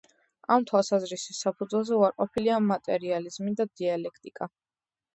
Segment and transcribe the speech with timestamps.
[0.53, 4.55] ამ თვალსაზრისის საფუძველზე უარყოფილია მატერიალიზმი და დიალექტიკა.